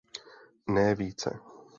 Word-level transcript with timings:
Ne 0.67 0.95
více. 0.95 1.29